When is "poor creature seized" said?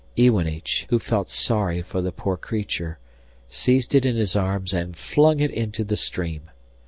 2.11-3.93